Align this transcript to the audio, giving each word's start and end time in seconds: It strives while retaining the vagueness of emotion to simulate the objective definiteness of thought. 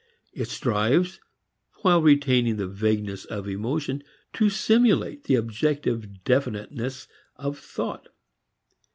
It 0.33 0.47
strives 0.47 1.19
while 1.83 2.01
retaining 2.01 2.57
the 2.57 2.65
vagueness 2.67 3.23
of 3.25 3.47
emotion 3.47 4.01
to 4.33 4.49
simulate 4.49 5.25
the 5.25 5.35
objective 5.35 6.23
definiteness 6.23 7.07
of 7.35 7.59
thought. 7.59 8.07